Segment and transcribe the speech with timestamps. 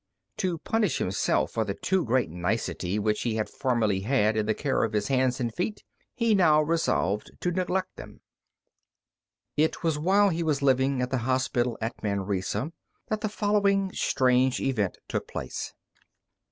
[0.37, 4.55] To punish himself for the too great nicety which he had formerly had in the
[4.55, 5.83] care of his hands and feet,
[6.15, 8.21] he now resolved to neglect them.
[9.55, 12.71] It was while he was living at the hospital at Manresa
[13.09, 15.71] that the following strange event took place.